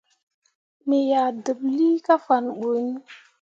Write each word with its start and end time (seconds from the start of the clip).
Me 0.87 0.97
yah 1.09 1.29
deɓlii 1.45 1.97
kah 2.05 2.21
faa 2.25 2.41
ɓu 2.57 2.67
iŋ. 2.83 2.89